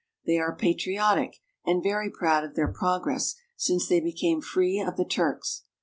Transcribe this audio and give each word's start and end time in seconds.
They 0.25 0.39
are 0.39 0.55
patri 0.55 0.95
otic, 0.97 1.35
and 1.63 1.83
very 1.83 2.09
proud 2.09 2.43
of 2.43 2.55
their 2.55 2.67
progress 2.69 3.35
since 3.55 3.87
they 3.87 3.99
became 3.99 4.41
free 4.41 4.79
of 4.79 4.97
the 4.97 5.05
Turks. 5.05 5.61